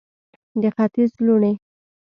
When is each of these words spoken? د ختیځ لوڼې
د 0.61 0.63
ختیځ 0.75 1.11
لوڼې 1.25 1.53